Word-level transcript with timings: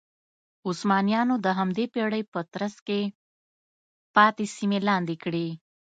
عثمانیانو 0.69 1.35
د 1.45 1.47
همدې 1.57 1.85
پېړۍ 1.93 2.23
په 2.33 2.39
ترڅ 2.53 2.75
کې 2.87 3.01
پاتې 4.15 4.45
سیمې 4.57 4.79
لاندې 4.87 5.15
کړې. 5.23 5.47